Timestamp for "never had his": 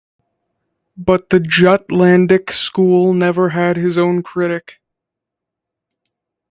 3.13-3.99